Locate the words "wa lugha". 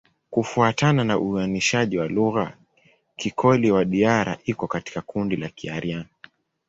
1.97-2.57